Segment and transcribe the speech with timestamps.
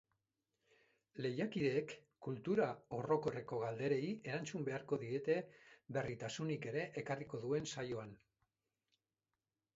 [1.25, 1.93] Lehiakideek
[2.27, 2.69] kultura
[3.01, 5.37] orokorreko galderei erantzun beharko diete
[5.99, 8.19] berritasunik ere ekarriko duen saioan.